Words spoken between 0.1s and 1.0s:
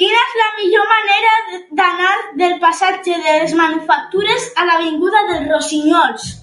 és la millor